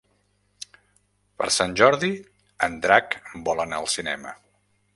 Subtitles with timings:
[1.41, 2.09] Per Sant Jordi
[2.69, 3.15] en Drac
[3.51, 4.35] vol anar al cinema.